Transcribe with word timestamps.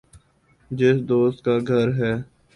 جس 0.71 0.97
دوست 1.09 1.43
کا 1.45 1.57
گھر 1.67 1.93
ہے 1.95 2.13